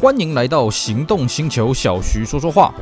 [0.00, 2.72] 欢迎来到行动星球，小徐说说话。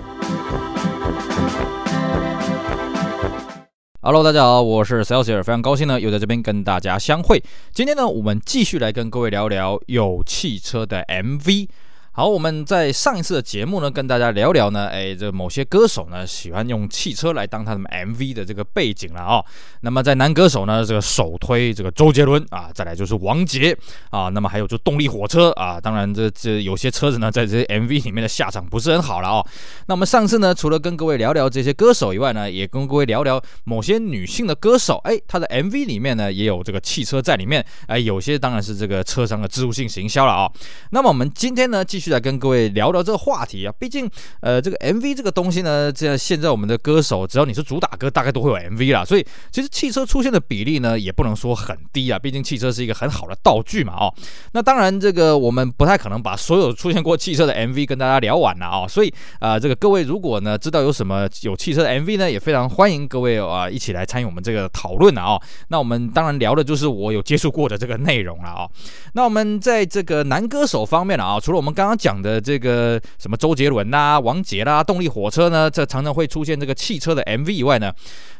[4.03, 7.43] Hello，大家好，我是 Celsius，非常高兴呢，又在这边跟大家相会。
[7.73, 11.68] 今天呢，我们继续来跟各位聊聊有汽车的 MV。
[12.17, 19.45] 好，我们在上一次的节目呢，跟大家聊聊呢，哎，这某些歌手呢喜欢用汽车来当他们 MV 的这个背景了啊、
[19.82, 23.77] 那么在男歌手呢，这个首推这个周杰伦啊，再来就是王杰
[24.09, 25.79] 啊，那么还有就动力火车啊。
[25.79, 29.46] 当然这这有些车子呢，在这些 MV 里面的下场不是很好了啊、
[29.87, 40.51] 那我们上次呢，除了跟各位聊聊这些歌手以外呢，也跟各位聊聊某些女性的歌手，哎，她的 MV 里面呢也有这个汽车在里面，哎，有些当然是这个车商的置入性行销了啊、
[40.92, 42.06] 那么我们今天呢，继续。
[42.11, 44.09] 来跟各位聊聊这个话题啊，毕竟
[44.41, 54.15] 呃这个 MV 这个东西呢，这现在我们的歌手只要你是主打歌，大概都会有 MV 啦，所以其实汽车出现的比例呢，也不能说很低啊，毕竟汽车是一个很好的道具嘛哦。
[54.53, 65.37] 那当然这个我们不太可能把所有出现过汽车的 MV 跟大家聊完了啊，所以啊、这个各位如果呢知道有什么有汽车的 MV 呢，也非常欢迎各位啊一起来参与我们这个讨论啊。
[65.69, 68.69] 那我们当然聊的就是我有接触过的这个内容了啊。
[69.15, 71.95] 那我们在这个男歌手方面啊，除了我们刚刚。
[71.97, 77.92] 讲的这个什么周杰伦呐、啊、王杰啦、动力火车呢，这常常会出现这个汽车的 MV 以外呢，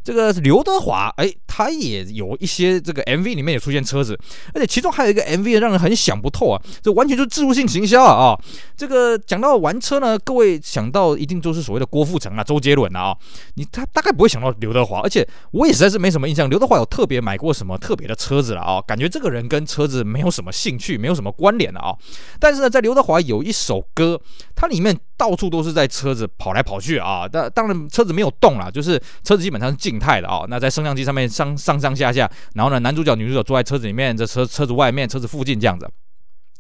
[0.07, 4.17] 这个刘德华哎，他也有一些这个 MV 里面也出现车子，
[4.55, 8.39] 而且其中还有一个 MV 让人很想不透啊，这完全就是置入性行销啊啊、
[8.77, 13.17] 这个讲到玩车呢，各位想到一定都是所谓的郭富城啊、周杰伦啊，
[13.57, 18.81] 你他大概不会想到刘德华，而且我也实在是没什么印象，刘德华有特别买过什么特别的车子了啊？
[18.87, 21.93] 感觉这个人跟车子没有什么兴趣，没有什么关联的啊。
[22.39, 24.21] 但是呢，在刘德华有一首歌，
[24.55, 30.45] 它里面到处都是在车子跑来跑去啊，但当然车子没有动啦，就是车子基本上是静态的啊。
[30.49, 35.89] 那在升降机上面上上上下下，然后呢，男主角女主角坐在车子里面，这车车子外面，车子附近这样子。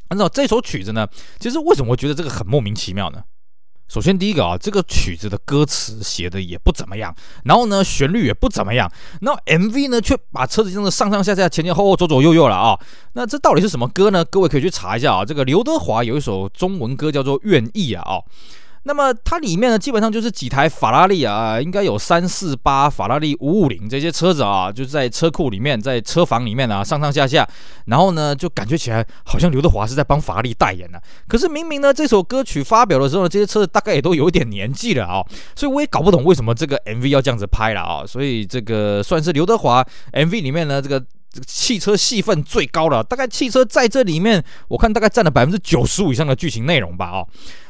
[0.09, 1.07] 按照这首曲子呢，
[1.39, 3.23] 其实为什么会觉得这个很莫名其妙呢？
[3.89, 7.14] 首先，第一个啊，这个曲子的歌词写的也不怎么样，
[7.45, 12.79] 然后呢，旋律也不怎么样，那 MV 呢，却把车子真的上上下下、前前后后、左左右右了啊。
[13.13, 14.24] 那这到底是什么歌呢？
[14.24, 15.24] 各位可以去查一下啊。
[15.24, 18.23] 这个刘德华有一首中文歌叫做《愿意》啊啊。
[18.86, 27.45] 那么它里面呢，基本上就是几台法拉利啊，应该有三四八法拉利五五零这些车子啊，就在车库里面，在车房里面啊，上上下下，
[27.86, 35.20] 然后呢，就感觉起来好像刘德华是在帮法拉利代言呢、可是明明呢，这首歌曲发表的时候呢，这些车子大概也都有一点年纪了啊，
[35.57, 38.07] 所以我也搞不懂为什么这个 MV 要这样子拍了啊。
[38.07, 41.01] 所以这个算是刘德华 MV 里面呢，这个
[41.33, 47.27] 这个汽车戏份最高了，大概汽车在这里面，我看大概占了百分之九十五以上的剧情内容吧啊。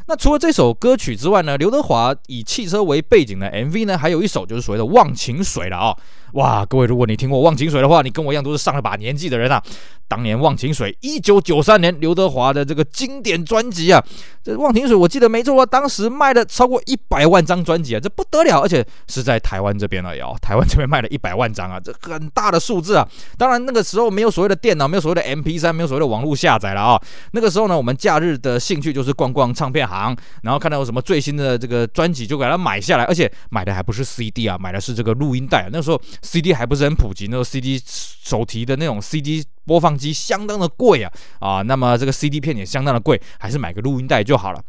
[0.08, 5.96] 那除了这首歌曲之外呢，刘德华以汽车为背景的 MV 呢，还有一首就是所谓的《忘情水》了啊、
[6.36, 9.62] 哇，各位，如果你听过《忘情水》的话，你跟我一样都是上了把年纪的人啊。
[10.08, 14.00] 当年《忘情水》，一九九三年刘德华的这个经典专辑啊，
[14.44, 20.36] 这《忘情水》我记得没错啊，当时卖了超过一百万张专辑啊，这不得了，而且是在台湾这边了哟。
[20.40, 23.08] 台湾这边卖了一百万张啊，这很大的数字啊。
[23.36, 27.02] 当然那个时候没有所谓的电脑，没有所谓的 MP3，没有所谓的网络下载了啊。
[27.32, 35.68] 那个时候呢，我们假日的兴趣就是逛逛唱片行，然后看到有什么最新的这个专辑就给它买下来，而且买的还不是 CD 啊，买的是这个录音带啊。
[35.72, 39.44] 那时候 CD 还不是很普及，那时候 CD 手提的那种 CD。
[39.66, 44.62] 播放机相当的贵啊啊，那么这个 CD 片也相当的贵，还是买个录音带就好了。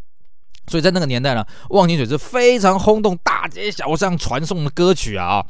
[0.71, 5.43] 所以在那个年代呢，《忘情水》是非常轰动、大街小巷传颂的歌曲啊。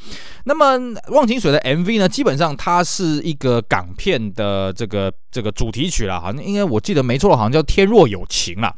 [0.45, 0.77] 那么
[1.13, 8.73] 《忘情水》的 MV 呢，基本上它是一个港片的这个这个主题曲了，好像应该我记得没错，好像叫《天若有情》了。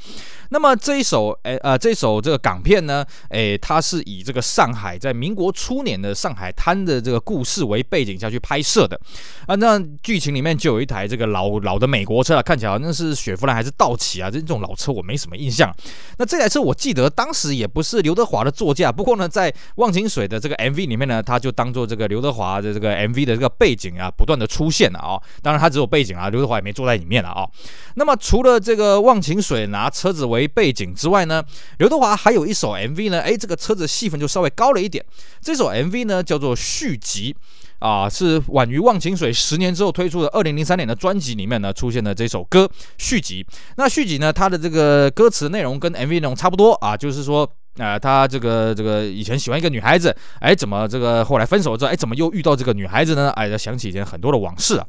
[0.51, 8.99] 那么这一首，诶，呃，这首这个港片呢，诶，它是以这个上海在民国初年的上海滩的这个故事为背景下去拍摄的，
[9.45, 15.71] 啊，那剧情里面就有一台这个老老的美国车啊，看起来好像是雪佛兰还是道奇啊，这种老车我没什么印象。
[16.17, 25.19] 那这台车我记得当时也不是刘德华的座驾，不过呢，在《忘情水》的这个 MV 里面呢，他就当做这个刘德华的这个 MV 的这个背景啊，不断的出现了啊。
[25.41, 27.49] 当然他只有背景啊，刘德华也没坐在里面了啊。
[27.95, 31.43] 那么除了这个《忘情水》拿车子为背景之外呢，
[31.79, 35.03] 刘德华还有一首 MV 呢，哎，这个车子戏份就稍微高了一点。
[35.41, 37.35] 这首 MV 呢叫做续集
[37.79, 43.45] 啊，是晚于《忘情水》十年之后推出的二零零三年的专辑里面呢出现的这首歌续集。
[43.77, 53.29] 那续集呢，它的这个歌词内容跟 MV 内容差不多啊，就是说啊、他这个这个以前喜欢一个女孩子，哎，怎么这个后来分手之后，哎，怎么又遇到这个女孩子呢？
[53.31, 54.85] 哎，想起以前很多的往事啊。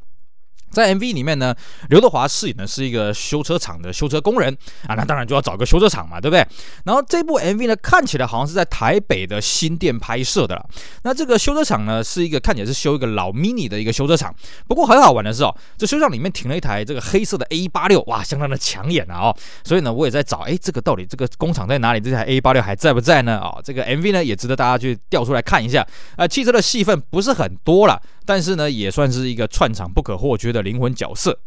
[0.71, 1.55] 在 MV 里面呢，
[1.89, 4.57] 刘德华饰演的是一个修车厂的修车工人
[4.87, 6.47] 啊，那当然就要找个修车厂嘛，对不对？
[6.85, 10.65] 然后这部 MV 呢，看起来好像是在台北的新店拍摄的。
[11.03, 14.35] 那这个修车厂呢，是一个看起来是修一个老 Mini 的一个修车厂。
[14.69, 19.29] 不过很好玩的是哦，这修车厂里面停了一台这个黑色的 A86，哇，相当的抢眼啊！
[19.29, 21.99] 哦，所以呢，我也在找，哎，这个到底这个工厂在哪里？
[21.99, 23.41] 这台 A86 还在不在呢？
[23.41, 25.85] 啊，这个 MV 呢，也值得大家去调出来看一下。
[26.17, 30.60] 呃，汽车的戏份不是很多了，但是呢，也算是一个串场不可或缺的。
[30.63, 31.39] 灵魂角色。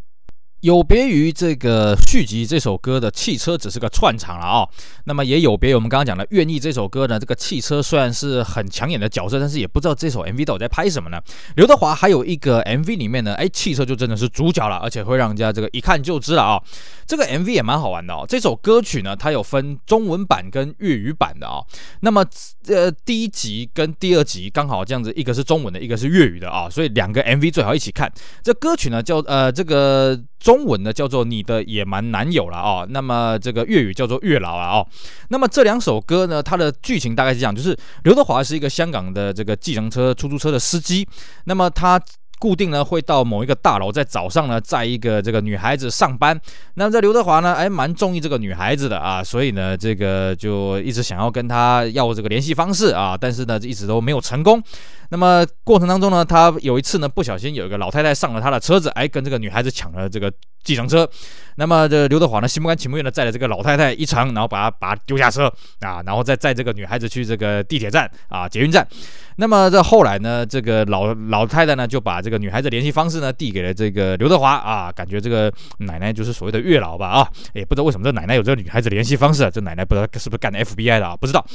[0.63, 4.65] 有别于这个续集这首歌的汽车只是个串场了啊、
[5.04, 11.19] 那么也有别于我们刚刚讲的愿意这首歌呢，这个汽车虽然是很抢眼的角色，但是也不知道这首 MV 到底在拍什么呢？
[11.57, 16.63] 刘德华还有一个 MV 里面呢，哎，汽车就真的是主角了，而且会让人家这个一看就知了啊、
[17.06, 18.25] 这个 MV 也蛮好玩的哦。
[18.25, 21.59] 这首歌曲呢，它有分中文版跟粤语版的啊、
[22.00, 22.25] 那么
[22.68, 28.09] 呃，第一集跟第二集刚好这样子，一个是中文的，一个是粤语的啊、所以两个 MV 最好一起看。
[28.42, 30.18] 这歌曲呢叫呃这个。
[30.44, 34.88] 中中文呢叫做你的野蛮男友了哦，那么这个粤语叫做月老了哦，
[35.29, 41.07] 那么这两首歌呢，它的剧情大概是这样，就是刘德华是一个香港的这个计程车、出租车的司机，
[41.45, 42.00] 那么他。
[42.44, 46.38] 固定呢会到某一个大楼，在早上呢载一个这个女孩子上班。
[46.74, 54.62] 那这刘德华呢，哎，蛮中意这个女孩子的啊，所以呢，这个就一直想要跟她要这个联系方式啊，但是呢，一直都没有成功。
[55.07, 60.30] 那么过程当中呢，他有一次呢，不小心有一个老太太上了他的车子，哎，跟这个女孩子抢了这个
[60.63, 61.10] 计程车。
[61.56, 65.45] 那么这刘德华呢，心不甘情不愿的载了这个老太太一程，然后把她把她丢下车
[65.81, 68.88] 啊，然后再载这个女孩子去这个地铁站啊，捷运站。
[69.36, 81.45] 那么这后来呢，这个老老太太呢就把这个女孩子联系方式呢递给了这个刘德华啊，感觉这个奶奶就是所谓的月老吧啊，也不知道为什么这奶奶有这个女孩子联系方式啊，这奶奶不知道是不是干 FBI 的啊，不知道。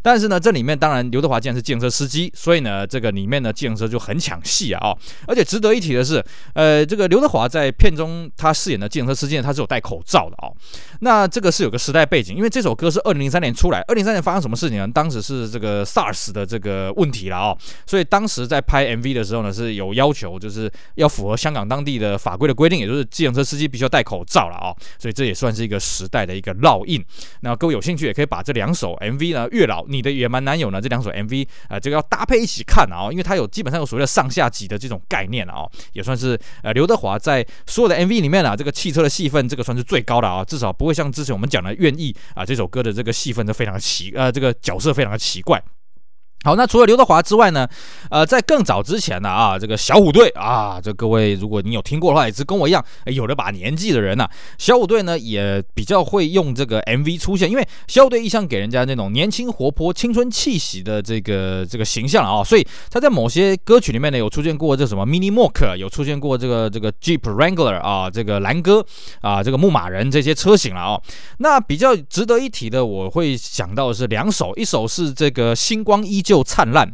[0.00, 6.24] 但是呢，这里面当然刘德华既然是计程车司机，所以呢，这个里面呢计程车就很抢戏啊，哦，而且值得一提的是，
[6.54, 10.52] 呃，这个刘德华在片中他饰演的计程车司机呢，他是有戴口罩的哦。
[11.00, 14.88] 那这个是有个时代背景，因为这首歌是二零零三年出来，二零零三年发生什么事情呢？
[14.88, 17.56] 当时是这个 SARS 的这个问题了哦，
[17.86, 24.74] 所以当时在拍 MV 的时候呢，是有要求，就是要符合香港当地的法规的规定，也就是计程车司机必须要戴口罩了哦。
[24.98, 27.04] 所以这也算是一个时代的一个烙印。
[27.40, 45.62] 那各位有兴趣也可以把这两首 MV 呢，《月老》你的野蛮男友呢，这两首 MV 啊、呃，这个要搭配一起看啊、因为它有基本上有所谓的上下级的这种概念啊、哦，也算是呃刘德华在所有的 MV 里面呢啊，这个汽车的戏份这个算是最高的啊、至少不会像之前我们讲的《愿意》啊这首歌的这个戏份都非常的奇，呃，这个角色非常的奇怪。
[46.44, 47.68] 好，那除了刘德华之外呢，
[48.10, 68.82] 呃，在更早之前呢，啊，这个小虎队啊，这各位如果你有听过的话，也是跟我一样有了把年纪的人呐、啊，小虎队呢也比较会用这个 MV 出现，因为小虎队一向给人家那种年轻活泼、青春气息的这个这个形象啊，所以他在某些歌曲里面呢有出现过这什么 Mini Moke，有出现过这个这个 Jeep Wrangler 啊，这个蓝哥
[69.20, 71.00] 啊，这个牧马人这些车型了啊。
[71.38, 76.86] 那比较值得一提的，我会想到的是两首，一首是这个星光依就灿烂，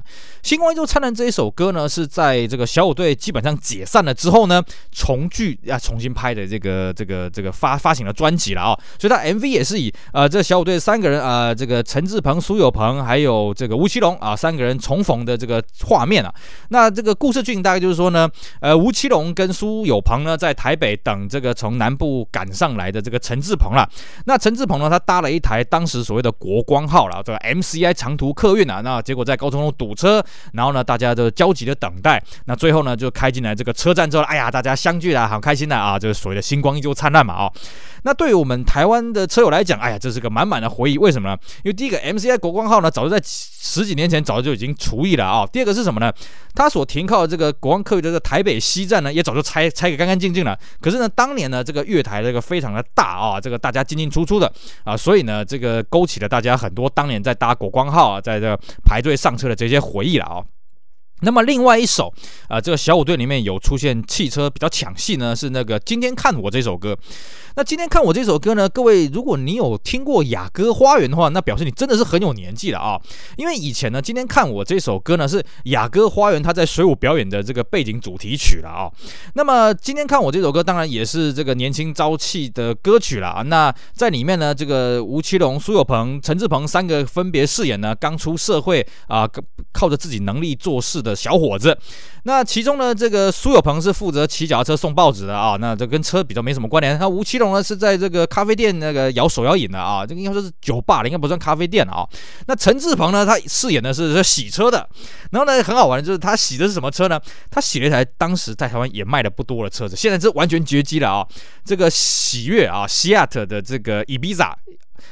[0.44, 16.32] 星光依旧灿烂这一首歌呢，是在这个小虎队基本上解散了之后呢，重聚啊，重新拍的这个这个这个发发行的专辑了啊、所以他 MV 也是以呃这小虎队三个人啊、呃，这个陈志鹏、苏有朋还有这个吴奇隆啊三个人重逢的这个画面啊。
[16.68, 23.84] 那这个故事剧情大概就是说呢，呃，吴奇隆跟苏有朋呢在台北等这个从南部赶上来的这个陈志朋了。
[24.26, 29.23] 那陈志鹏呢，他搭了一台当时所谓的国光号了，这个 MCI 长途客运啊，那结果。
[29.24, 32.22] 在高速中堵车，然后呢，大家都焦急的等待。
[32.46, 35.98] 那最后呢，就开进来这个车站之后，哎呀，大家相聚了，好开心的啊！
[35.98, 37.52] 这个所谓的星光依旧灿烂嘛，啊、哦。
[38.02, 40.98] 那对于我们台湾的车友来讲，哎呀，这是个满满的回忆。
[40.98, 41.36] 为什么呢？
[41.62, 46.12] 因为第一个 MCI 国光号呢，早就在十几年前早就已经除役了啊、第二个是什么呢？
[46.54, 50.56] 它所停靠的这个国光客运的这个台北西站呢，也早就拆拆个干干净净了。
[50.80, 54.52] 可是呢，当年呢，这个月台这个非常的大啊，这个大家进进出出的
[54.84, 60.44] 啊，所以呢，这个勾起了大家很多当年在搭国光号啊，在这排队上车的这些回忆了啊、
[61.24, 62.12] 那么另外一首
[62.48, 66.96] 啊、这个小虎队里面有出现汽车比较抢戏呢，是那个今天看我这首歌。
[67.56, 73.00] 那今天看我这首歌呢，各位，如果你有听过雅歌花园的话，那表示你真的是很有年纪了啊！
[73.36, 78.90] 因为以前呢，今天看我这首歌呢是雅歌花园他在水舞表演的这个背景主题曲了啊。
[79.34, 83.42] 那么今天看我这首歌，当然也是这个年轻朝气的歌曲了啊。
[83.42, 89.28] 那在里面呢，这个吴奇隆、苏有朋、陈志朋三个分别饰演呢刚出社会啊，
[89.72, 91.13] 靠着自己能力做事的。
[91.14, 91.76] 小伙子。
[92.26, 96.98] 那其中呢，这个苏有朋是负责骑脚踏车送报纸的啊，那这跟车比较没什么关联。
[96.98, 102.08] 那吴奇隆呢是在这个咖啡店那个摇手摇饮的啊，这个应该说是酒吧了，应该不算咖啡店啊。
[102.46, 104.88] 那陈志朋呢，他饰演的是洗车的，
[105.32, 107.20] 然后呢很好玩的就是他洗的是什么车呢？
[107.50, 111.26] 他洗了一台当时在台湾也卖的不多的车子，现在是完全绝迹了啊，
[111.62, 114.54] 这个喜悦啊，西亚特的这个 Ibiza。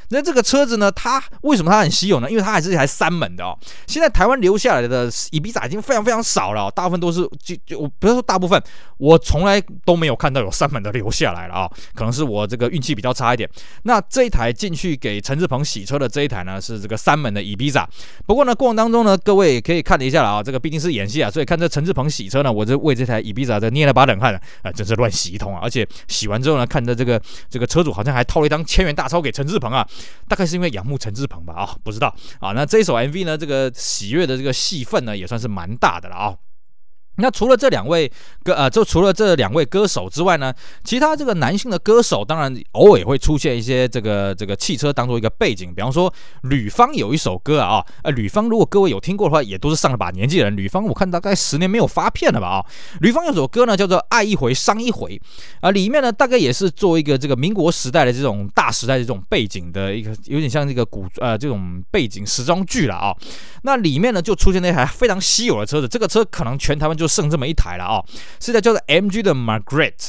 [0.08, 0.90] 那这个车子呢？
[0.92, 2.30] 它为什么它很稀有呢？
[2.30, 3.56] 因为它还是一台三门的哦。
[3.86, 8.62] 现在台湾留下来的 Ibiza 已经非常非常少了，大部分都是就就我不要说大部分，
[8.98, 11.70] 我从来都没有看到有三门的留下来了啊。
[11.94, 13.48] 可能是我这个运气比较差一点。
[13.84, 17.86] 那这一台进去给陈志鹏洗车的这一台呢，是这个三门的 Ibiza。
[18.26, 20.42] 不过呢，过程当中呢，各位也可以看了一下了啊。
[20.42, 25.60] 这个毕竟是演戏啊，所以看这陈志鹏洗车呢，我就为这台 Ibiza 这捏了把冷汗啊，真是乱洗一通啊。
[25.62, 29.81] 而且洗完之后呢，看着这个这个车主好像还掏了一张千元大钞给陈志鹏啊。
[30.28, 32.52] 大概是因为仰慕陈志鹏吧，啊，不知道啊。
[32.52, 36.36] 那这一首 MV 呢，这个喜悦的这个戏份呢，也算是蛮大的了啊。
[37.16, 38.10] 那除了这两位
[38.42, 40.52] 歌，呃，就除了这两位歌手之外呢，
[40.82, 50.56] 其他这个男性的歌手，当然偶尔会出现一些这个这个汽车当做一个背景，比方说吕方有一首歌啊，呃，吕方如果各位有听过的话，也都是上了把年纪的人。
[50.56, 52.64] 吕方我看大概十年没有发片了吧啊。
[53.00, 55.16] 吕方有首歌呢叫做《爱一回伤一回》
[55.60, 63.14] 啊，里面呢大概也是做一个这个民国时代的这种大时代的这种背景的一个，有点像这个古呃这种背景时装剧了啊。
[63.62, 67.98] 那里面呢就出现了一台非常稀有的车子，这个车可能全台湾就就剩这么一台了啊，
[68.40, 70.08] 是在叫做 MG 的 Margaret。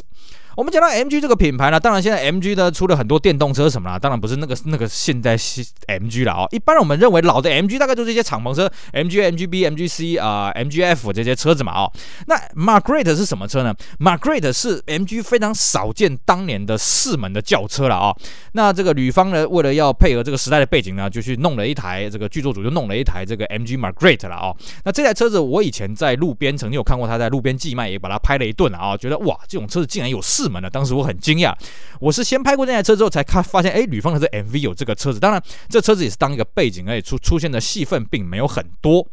[0.55, 6.45] 我们讲到 MG 这个品牌呢，当然现在 MG 呢出了很多电动车什么啦，当然不是那个那个现代 MG 了啊。
[6.51, 11.89] 一般我们认为老的 MG 大概就是一些敞篷车，MG、MGB、MGC 啊、MGF 这些车子嘛啊。
[12.27, 18.15] 那 Margaret 是什么车呢？Margaret 是 MG 非常少见当年的四门的轿车了啊。
[18.51, 24.53] 那这个吕方呢，为了要配合这个时代的背景呢，就去弄了一台这个剧作组就弄了一台这个 MG Margret 了啊。
[24.85, 30.42] 那这台车子我以前在路边曾经有看过，他在路边寄卖，也把它拍了一顿啊，觉得哇，这种车子竟然有四。
[30.43, 31.55] 四门的，当时我很惊讶，
[32.01, 39.07] 我是先拍过那台车之后才看发现，哎，女方的这 MV 有这个车子，当然这车子也是当一个背景而且，出出现的戏份并没有很多，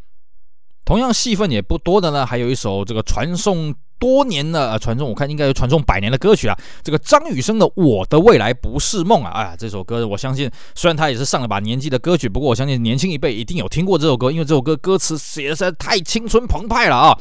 [0.85, 3.73] 同样戏份也不多的呢，还有一首这个传送。
[4.01, 6.57] 多年的，传颂我看应该有传颂百年的歌曲啊。
[6.83, 17.17] 这个张雨生的《我的未来不是梦》啊，哎呀，这首歌我相信，虽然他也是上了把年纪的歌曲，不过我相信年轻一辈一定有听过这首歌，因为这首歌歌词写的实在太青春澎湃了啊。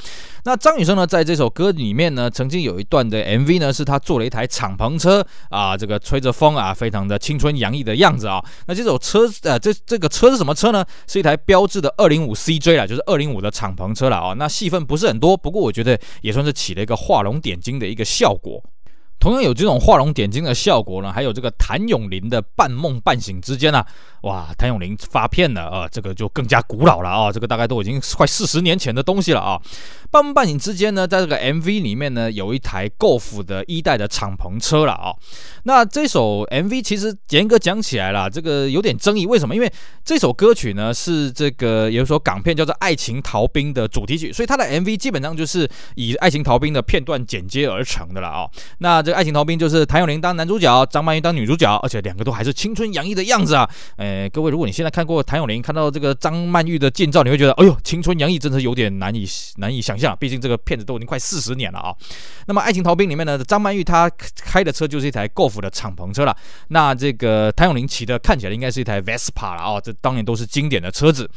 [0.46, 8.44] 那张雨生呢，在这首歌里面呢，曾经有一段的 MV 呢，是他坐了一台敞篷车啊，这个吹着风啊，非常的青春洋溢的样子啊。
[8.66, 10.84] 那这首车呃，这这个车是什么车呢？
[11.08, 14.34] 是一台标致的二零五 CJ 啦，就是二零五的敞篷车了啊。
[14.34, 18.64] 那戏份不是很多，不过我觉得也算是起了一个画龙点睛的一个效果。
[19.20, 23.86] 同样有这种画龙点睛的效果呢，还有这个谭咏麟的《半梦半醒之间》啊，
[24.22, 29.60] 哇，谭咏麟发片了啊，这个就更加古老了啊，这个大概都已经快四十年前的东西了啊。
[30.10, 35.14] 半梦半醒之间呢，在这个 MV 里面呢，有一台 Golf 的一代的敞篷车了啊。
[35.64, 39.26] 那这首 MV 其实严格讲起来啦，这个有点争议。
[39.26, 39.54] 为什么？
[39.54, 39.72] 因为
[40.04, 48.50] 这首歌曲呢是这个有一首港片叫做《爱情逃兵》的主题曲，所以它的 MV 基本上就是以《爱情逃兵》的片段剪接而成的了啊。
[48.80, 53.70] 那《爱情逃兵》就是谭咏麟当男主角，张曼玉当女主角，而且两个都还是青春洋溢的样子啊。
[53.98, 59.26] 诶，各位，如果你现在看过谭咏麟，看到这个张曼玉的近照，你会觉得，哎呦，青春洋溢，真的有点难以
[59.58, 60.16] 难以想象。
[60.20, 61.94] 毕竟这个片子都已经快四十年了啊。
[62.48, 64.10] 那么《爱情逃兵》里面呢，张曼玉她
[64.44, 66.36] 开的车就是一台 Golf 的敞篷车了。
[66.70, 69.80] 那这个谭咏麟骑的看起来应该是一台 Vespa 了啊。
[69.80, 71.30] 这当年都是经典的车子。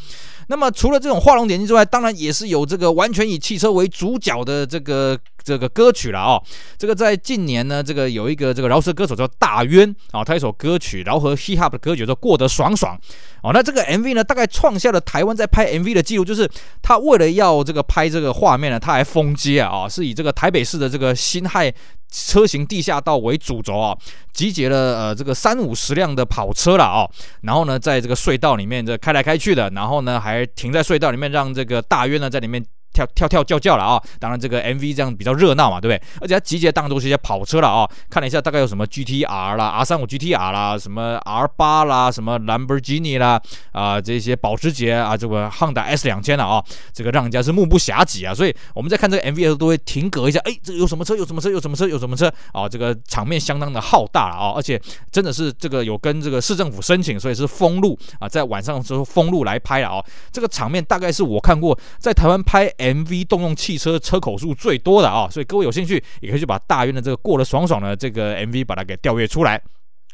[0.52, 6.38] 那么除了这种画龙点睛之外，当然也是有这个完全以汽车为主角的这个这个歌曲了啊。
[6.76, 12.94] 这个在近年呢，这个有一个这个饶舌歌手叫大渊啊，他一首歌曲饶舌 Hip Hop 的歌曲叫《过得爽爽》
[13.42, 13.50] 哦。
[13.54, 16.46] 那这个 MV 呢，大概创下了台湾在拍 MV 的记录，就是
[16.82, 21.72] 他为了要这个拍这个画面呢，他还封街啊，是以这个台北市的这个辛亥
[22.12, 23.96] 车型地下道为主轴啊，
[24.32, 27.08] 集结了呃这个三五十辆的跑车了啊，
[27.40, 32.62] 然后呢，在这个隧道里面这开来开去的，然后呢还停在隧道里面，让这个大约呢在里面。
[32.92, 34.02] 跳跳跳叫叫了啊！
[34.18, 36.08] 当然这个 MV 这样比较热闹嘛，对不对？
[36.20, 37.88] 而且它集结当中是一些跑车了啊！
[38.10, 43.40] 看了一下，大概有什么 GTR 啦、R 三五 GTR 啦、什么 R 八啦、什么兰博基尼啦
[43.72, 48.34] 啊，这些保时捷啊，这个汉达 S 两千了啊，这个让人家是目不暇接啊！
[48.34, 51.16] 所以我们在看这个 MV 的时候都会停格一下，哎，这个有什么车？
[51.16, 51.50] 有什么车？
[51.50, 51.88] 有什么车？
[51.88, 52.32] 有什么车？
[52.52, 54.52] 啊，这个场面相当的浩大了啊！
[54.54, 54.80] 而且
[55.10, 60.04] 真的是这个有跟这个市政府申请，所以是封路啊，在晚上的时候封路来拍了啊！
[60.30, 69.62] 这个场面大概是我看过在台湾拍 MV 动用汽车车口数最多的啊，所以各位有兴趣也可以去把大渊的这个过得爽爽的这个 MV 把它给调阅出来。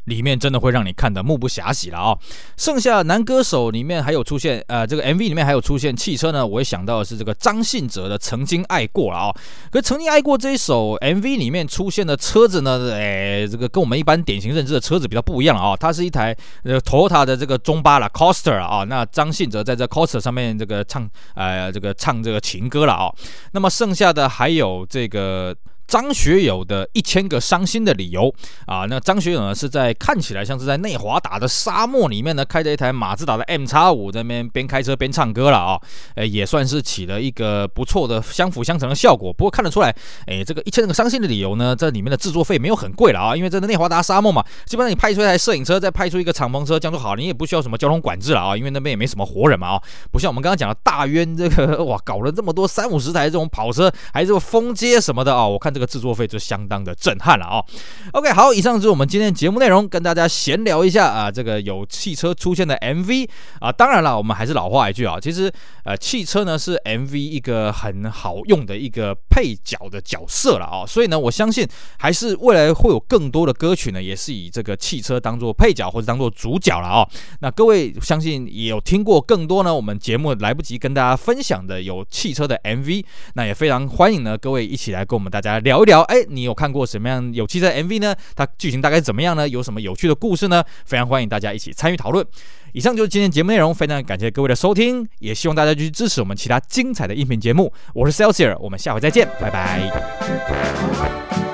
[0.08, 2.18] 里面真的会让你看得目不暇给了啊、
[2.56, 9.34] 剩下男歌手里面还有出现，呃，这个 MV 里面还有出现汽车呢，我会想到的是这个张信哲的《曾经爱过》了啊。
[9.70, 15.76] 可《曾经爱过》这一首 MV 里面出现的车子呢，哎，这个跟我们一般典型认知的车子比较不一样了啊。
[15.76, 16.34] 它是一台
[16.64, 18.84] 呃 Toyota 的这个中巴啦 Coster 啊。
[18.84, 23.12] 那张信哲在这 Coster 上面这个唱，呃，这个唱这个情歌了啊。
[23.52, 25.54] 那么剩下的还有这个。
[25.88, 28.32] 张学友的一千个伤心的理由
[28.66, 35.80] 啊，那张学友呢是在看起来像是在内华达的沙漠里面呢，开着一台马自达的 M 叉五，在那边边开车边唱歌了啊，
[36.16, 39.32] 诶，也算是起了一个不错的相辅相成的效果。
[39.32, 39.94] 不过看得出来，
[40.26, 56.58] 诶，这个一千个伤心的理由呢，这里面的制作费没有很贵了啊，因为这个内华达沙漠嘛，基本上你派出一台摄影车，再派出一个敞篷车，这样就好，你也不需要什么交通管制了啊，因为那边也没什么活人嘛啊，不像我们刚刚讲的大渊这个哇，搞了这么多三五十台这种跑车，还是这个封街什么的啊，我看这这个制作费就相。
[56.68, 57.64] 当的震撼了啊
[58.12, 63.26] ！OK，好，以上就是我们今天节目内容，跟大家闲聊一下啊，这个有汽车出现的 MV
[63.60, 65.50] 啊，当然了，我们还是老话一句啊，其实
[65.84, 71.66] 呃，汽车呢是 MV 一个很好用的一个配角的角色了啊，所以呢，我相信
[71.98, 77.08] 还是未来会有更多的歌曲呢，也是以这个汽车当做配角或者当做主角了啊。
[77.40, 83.04] 那各位相信也有听过更多呢，我们节目来不及跟大家分享的有汽车的 MV，
[83.34, 86.48] 那也非常欢迎呢，各位一起来跟我们大家聊一聊，哎，你。
[86.48, 88.14] 有看过什么样有趣的 MV 呢？
[88.34, 89.46] 它剧情大概怎么样呢？
[89.46, 90.64] 有什么有趣的故事呢？
[90.86, 92.26] 非常欢迎大家一起参与讨论。
[92.72, 97.70] 以上就是今天节目内容，非常感谢各位的收听，也希望大家继续支持我们其他精彩的音频节目。
[97.92, 101.47] 我是 Celsius，我们下回再见，拜拜。